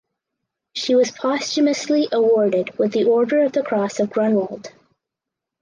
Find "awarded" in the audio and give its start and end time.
2.11-2.75